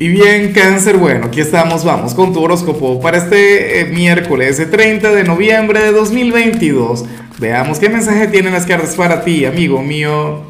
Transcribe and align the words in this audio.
Y 0.00 0.08
bien, 0.08 0.52
cáncer, 0.52 0.96
bueno, 0.96 1.26
aquí 1.26 1.40
estamos, 1.40 1.84
vamos 1.84 2.14
con 2.14 2.32
tu 2.32 2.42
horóscopo 2.42 3.00
para 3.00 3.16
este 3.16 3.80
eh, 3.80 3.84
miércoles 3.84 4.60
30 4.68 5.12
de 5.12 5.22
noviembre 5.22 5.80
de 5.80 5.92
2022. 5.92 7.04
Veamos 7.38 7.78
qué 7.78 7.88
mensaje 7.88 8.26
tienen 8.26 8.52
las 8.52 8.66
cartas 8.66 8.96
para 8.96 9.22
ti, 9.22 9.44
amigo 9.44 9.80
mío. 9.82 10.42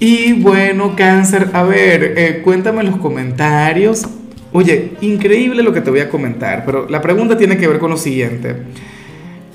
Y 0.00 0.34
bueno, 0.34 0.94
cáncer, 0.94 1.48
a 1.54 1.62
ver, 1.62 2.12
eh, 2.18 2.42
cuéntame 2.44 2.80
en 2.82 2.90
los 2.90 3.00
comentarios. 3.00 4.06
Oye, 4.52 4.92
increíble 5.00 5.62
lo 5.62 5.72
que 5.72 5.80
te 5.80 5.88
voy 5.88 6.00
a 6.00 6.10
comentar, 6.10 6.66
pero 6.66 6.86
la 6.90 7.00
pregunta 7.00 7.38
tiene 7.38 7.56
que 7.56 7.66
ver 7.66 7.78
con 7.78 7.90
lo 7.90 7.96
siguiente. 7.96 8.54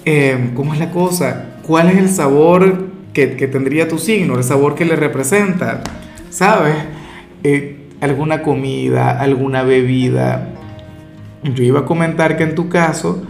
Eh, 0.06 0.50
¿Cómo 0.56 0.74
es 0.74 0.80
la 0.80 0.90
cosa? 0.90 1.60
¿Cuál 1.62 1.90
es 1.92 1.98
el 1.98 2.10
sabor 2.10 2.88
que, 3.14 3.36
que, 3.36 3.48
tendría 3.48 3.88
tu 3.88 4.00
signo, 4.00 4.40
el 4.40 4.44
sabor 4.44 4.74
que 4.74 4.86
le 4.86 4.96
representa? 4.96 5.84
¿Sabes? 6.32 6.74
Alguna 8.02 8.44
comida, 8.44 9.20
alguna 9.20 9.64
bebida. 9.64 10.50
Yo 11.44 11.64
iba 11.64 11.82
a 11.82 11.86
comentar 11.86 12.38
que 12.38 12.44
en 12.44 12.56
tu 12.56 12.70
caso 12.70 13.24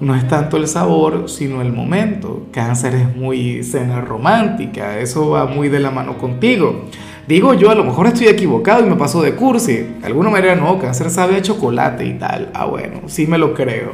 no 0.00 0.14
es 0.14 0.26
tanto 0.28 0.56
el 0.56 0.68
sabor, 0.68 1.28
sino 1.28 1.62
el 1.62 1.72
momento. 1.72 2.46
Cáncer 2.52 2.94
es 2.94 3.16
muy 3.16 3.62
cena 3.62 4.00
romántica, 4.00 4.98
eso 4.98 5.30
va 5.30 5.46
muy 5.46 5.68
de 5.68 5.80
la 5.80 5.90
mano 5.90 6.18
contigo. 6.18 6.84
Digo 7.26 7.54
yo, 7.54 7.70
a 7.70 7.74
lo 7.74 7.82
mejor 7.82 8.06
estoy 8.06 8.28
equivocado 8.28 8.86
y 8.86 8.88
me 8.88 8.96
paso 8.96 9.22
de 9.22 9.34
cursi. 9.34 9.76
De 10.00 10.06
alguna 10.06 10.30
manera 10.30 10.54
no, 10.54 10.78
cáncer 10.78 11.10
sabe 11.10 11.36
a 11.36 11.42
chocolate 11.42 12.04
y 12.04 12.14
tal. 12.14 12.50
Ah, 12.54 12.66
bueno, 12.66 13.00
sí 13.06 13.26
me 13.26 13.38
lo 13.38 13.52
creo. 13.52 13.92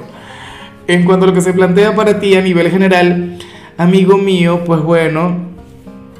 En 0.87 1.05
cuanto 1.05 1.25
a 1.25 1.29
lo 1.29 1.35
que 1.35 1.41
se 1.41 1.53
plantea 1.53 1.95
para 1.95 2.19
ti 2.19 2.35
a 2.35 2.43
nivel 2.43 2.71
general, 2.71 3.39
amigo 3.79 4.19
mío, 4.19 4.63
pues 4.65 4.83
bueno, 4.83 5.37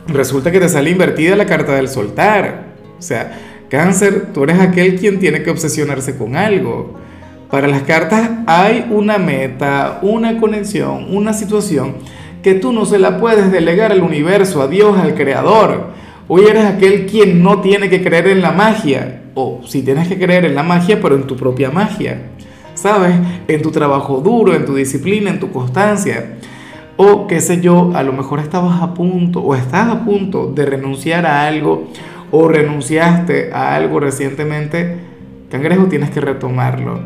resulta 0.07 0.51
que 0.51 0.61
te 0.61 0.69
sale 0.69 0.91
invertida 0.91 1.37
la 1.37 1.47
carta 1.47 1.75
del 1.75 1.89
soltar. 1.89 2.73
O 2.99 3.03
sea, 3.03 3.52
Cáncer, 3.73 4.35
tú 4.35 4.45
eres 4.45 4.61
aquel 4.61 4.97
quien 4.97 5.19
tiene 5.19 5.43
que 5.43 5.49
obsesionarse 5.49 6.19
con 6.19 6.37
algo. 6.37 6.93
Para 7.51 7.69
las 7.69 7.85
cartas 7.85 8.29
hay 8.47 8.87
una 8.91 9.17
meta, 9.17 9.99
una 10.03 10.39
conexión, 10.39 11.07
una 11.09 11.33
situación 11.33 11.95
que 12.43 12.53
tú 12.53 12.75
no 12.75 12.85
se 12.85 12.99
la 12.99 13.17
puedes 13.17 13.51
delegar 13.51 13.91
al 13.91 14.03
universo, 14.03 14.61
a 14.61 14.69
Dios, 14.69 14.99
al 14.99 15.15
Creador. 15.15 15.87
Hoy 16.29 16.45
eres 16.51 16.67
aquel 16.67 17.07
quien 17.07 17.43
no 17.43 17.63
tiene 17.63 17.89
que 17.89 18.03
creer 18.03 18.27
en 18.27 18.43
la 18.43 18.53
magia, 18.53 19.23
o 19.33 19.63
si 19.67 19.81
tienes 19.81 20.07
que 20.07 20.19
creer 20.19 20.45
en 20.45 20.55
la 20.55 20.63
magia, 20.63 21.01
pero 21.01 21.15
en 21.15 21.27
tu 21.27 21.35
propia 21.35 21.71
magia. 21.71 22.25
¿Sabes? 22.75 23.15
En 23.49 23.63
tu 23.63 23.71
trabajo 23.71 24.19
duro, 24.19 24.55
en 24.55 24.67
tu 24.67 24.75
disciplina, 24.75 25.31
en 25.31 25.41
tu 25.41 25.51
constancia. 25.51 26.35
O 26.99 27.27
qué 27.27 27.41
sé 27.41 27.63
yo, 27.63 27.93
a 27.95 28.03
lo 28.03 28.13
mejor 28.13 28.41
estabas 28.41 28.83
a 28.83 28.93
punto 28.93 29.41
o 29.41 29.55
estás 29.55 29.89
a 29.89 30.05
punto 30.05 30.53
de 30.55 30.67
renunciar 30.67 31.25
a 31.25 31.47
algo 31.47 31.89
o 32.33 32.49
renunciaste 32.49 33.53
a 33.53 33.77
algo 33.77 34.01
recientemente, 34.01 34.97
cangrejo 35.51 35.85
tienes 35.85 36.11
que 36.11 36.21
retomarlo. 36.21 36.99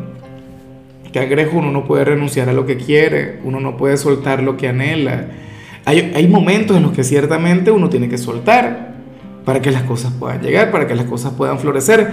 Cangrejo 1.13 1.57
uno 1.57 1.69
no 1.71 1.85
puede 1.85 2.05
renunciar 2.05 2.49
a 2.49 2.53
lo 2.53 2.65
que 2.65 2.77
quiere, 2.77 3.39
uno 3.43 3.59
no 3.59 3.77
puede 3.77 3.97
soltar 3.97 4.41
lo 4.41 4.55
que 4.57 4.69
anhela. 4.69 5.27
Hay, 5.85 6.27
momentos 6.27 6.75
en 6.75 6.83
los 6.83 6.91
que 6.91 7.03
ciertamente 7.03 7.71
uno 7.71 7.89
tiene 7.89 8.09
que 8.09 8.17
soltar 8.17 8.95
para 9.45 9.61
que 9.61 9.71
las 9.71 9.83
cosas 9.83 10.11
puedan 10.11 10.41
llegar, 10.41 10.71
para 10.71 10.87
que 10.87 10.95
las 10.95 11.05
cosas 11.05 11.33
puedan 11.33 11.59
florecer, 11.59 12.09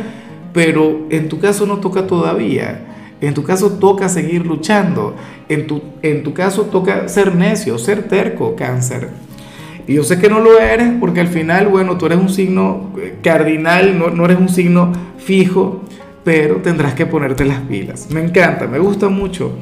pero 0.52 1.06
en 1.10 1.28
tu 1.28 1.40
caso 1.40 1.66
no 1.66 1.78
toca 1.78 2.06
todavía. 2.06 2.80
En 3.20 3.34
tu 3.34 3.42
caso 3.42 3.70
toca 3.72 4.08
seguir 4.08 4.46
luchando. 4.46 5.14
En 5.48 5.66
tu, 5.66 5.82
en 6.02 6.22
tu 6.22 6.34
caso 6.34 6.62
toca 6.62 7.08
ser 7.08 7.34
necio, 7.34 7.78
ser 7.78 8.04
terco, 8.04 8.54
cáncer. 8.54 9.10
Y 9.86 9.94
yo 9.94 10.04
sé 10.04 10.18
que 10.18 10.28
no 10.28 10.40
lo 10.40 10.58
eres 10.58 10.92
porque 10.98 11.20
al 11.20 11.28
final, 11.28 11.68
bueno, 11.68 11.98
tú 11.98 12.06
eres 12.06 12.18
un 12.18 12.30
signo 12.30 12.92
cardinal, 13.22 13.98
no, 13.98 14.08
no 14.08 14.24
eres 14.24 14.38
un 14.38 14.48
signo 14.48 14.92
fijo, 15.18 15.82
pero 16.24 16.56
tendrás 16.56 16.94
que 16.94 17.06
ponerte 17.06 17.44
las 17.44 17.60
pilas. 17.60 18.08
Me 18.10 18.22
encanta, 18.22 18.66
me 18.66 18.78
gusta 18.78 19.08
mucho. 19.08 19.52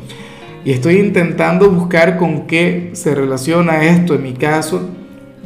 Y 0.65 0.71
estoy 0.71 0.97
intentando 0.97 1.69
buscar 1.71 2.17
con 2.19 2.47
qué 2.47 2.91
se 2.93 3.15
relaciona 3.15 3.85
esto 3.85 4.15
en 4.15 4.23
mi 4.23 4.33
caso 4.33 4.91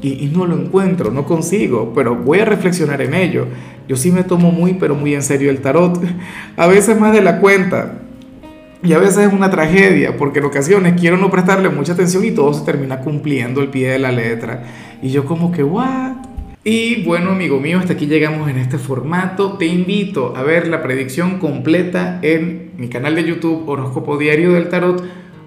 y, 0.02 0.24
y, 0.24 0.26
no 0.28 0.44
lo 0.44 0.60
encuentro, 0.60 1.10
no 1.10 1.24
consigo, 1.24 1.92
pero 1.94 2.14
voy 2.14 2.40
a 2.40 2.44
reflexionar 2.44 3.00
en 3.00 3.14
ello. 3.14 3.46
Yo 3.88 3.96
sí 3.96 4.12
me 4.12 4.24
tomo 4.24 4.50
muy, 4.50 4.74
pero 4.74 4.94
muy 4.94 5.14
en 5.14 5.22
serio 5.22 5.50
el 5.50 5.60
tarot, 5.60 6.02
a 6.56 6.66
veces 6.66 7.00
más 7.00 7.14
de 7.14 7.22
la 7.22 7.40
cuenta. 7.40 8.02
Y 8.86 8.92
a 8.92 9.00
veces 9.00 9.26
es 9.26 9.32
una 9.32 9.50
tragedia, 9.50 10.16
porque 10.16 10.38
en 10.38 10.44
ocasiones 10.44 10.94
quiero 10.96 11.16
no 11.16 11.28
prestarle 11.28 11.70
mucha 11.70 11.94
atención 11.94 12.24
y 12.24 12.30
todo 12.30 12.54
se 12.54 12.64
termina 12.64 13.00
cumpliendo 13.00 13.60
el 13.60 13.68
pie 13.68 13.90
de 13.90 13.98
la 13.98 14.12
letra. 14.12 14.62
Y 15.02 15.10
yo 15.10 15.24
como 15.24 15.50
que, 15.50 15.64
¿what? 15.64 16.12
Y 16.62 17.02
bueno, 17.02 17.30
amigo 17.32 17.58
mío, 17.58 17.80
hasta 17.80 17.94
aquí 17.94 18.06
llegamos 18.06 18.48
en 18.48 18.58
este 18.58 18.78
formato. 18.78 19.54
Te 19.54 19.66
invito 19.66 20.36
a 20.36 20.44
ver 20.44 20.68
la 20.68 20.84
predicción 20.84 21.40
completa 21.40 22.20
en 22.22 22.74
mi 22.76 22.88
canal 22.88 23.16
de 23.16 23.24
YouTube 23.24 23.68
Horóscopo 23.68 24.18
Diario 24.18 24.52
del 24.52 24.68
Tarot 24.68 25.02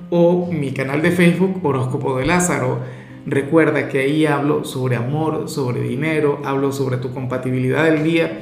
o 0.10 0.52
mi 0.52 0.74
canal 0.74 1.02
de 1.02 1.12
Facebook 1.12 1.62
Horóscopo 1.64 2.18
de 2.18 2.26
Lázaro. 2.26 2.80
Recuerda 3.26 3.88
que 3.88 4.00
ahí 4.00 4.26
hablo 4.26 4.66
sobre 4.66 4.98
amor, 4.98 5.48
sobre 5.48 5.82
dinero, 5.82 6.42
hablo 6.44 6.74
sobre 6.74 6.98
tu 6.98 7.14
compatibilidad 7.14 7.86
del 7.86 8.04
día 8.04 8.42